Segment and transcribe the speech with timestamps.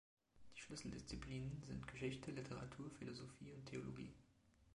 [0.55, 4.11] Die Schlüsseldisziplinen sind Geschichte, Literatur, Philosophie und Theologie.